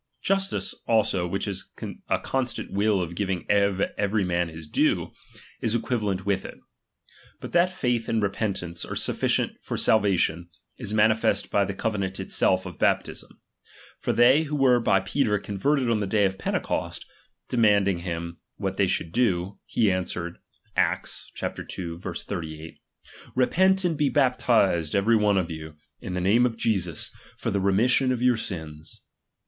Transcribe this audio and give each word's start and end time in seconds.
Justice, 0.23 0.73
also, 0.87 1.27
which 1.27 1.47
is 1.47 1.69
a 2.09 2.17
constant 2.17 2.71
will 2.71 3.03
of 3.03 3.13
giving 3.13 3.45
to 3.45 3.91
every 3.99 4.25
man 4.25 4.49
his 4.49 4.65
due, 4.65 5.11
is 5.61 5.75
equivalent 5.75 6.25
with 6.25 6.43
it. 6.43 6.57
But 7.39 7.51
iha.tj'aith 7.51 8.07
and 8.09 8.19
repeatnnce 8.19 8.83
are 8.89 8.95
sufficient 8.95 9.61
for 9.61 9.77
salvation, 9.77 10.49
is 10.79 10.91
manifest 10.91 11.51
by 11.51 11.65
the 11.65 11.75
cove 11.75 11.99
nant 11.99 12.19
itself 12.19 12.65
of 12.65 12.79
baptism. 12.79 13.39
For 13.99 14.11
they 14.11 14.41
who 14.45 14.55
were 14.55 14.79
by 14.79 15.01
Peter 15.01 15.37
converted 15.37 15.87
on 15.87 15.99
the 15.99 16.07
day 16.07 16.25
of 16.25 16.39
Pentecost, 16.39 17.05
demand 17.47 17.87
ing 17.87 17.99
him, 17.99 18.39
what 18.55 18.77
they 18.77 18.87
should 18.87 19.11
do: 19.11 19.59
he 19.67 19.91
answered 19.91 20.39
(Acts 20.75 21.29
ii. 21.43 21.95
38): 21.95 22.79
Repent 23.35 23.85
and 23.85 23.95
be 23.95 24.09
baptized 24.09 24.95
every 24.95 25.15
one 25.15 25.35
(^'you, 25.35 25.75
in 25.99 26.15
the 26.15 26.21
name 26.21 26.47
of 26.47 26.57
Jesus, 26.57 27.11
for 27.37 27.51
the 27.51 27.61
remission 27.61 28.11
of' 28.11 28.23
your 28.23 28.37
sins. 28.37 29.03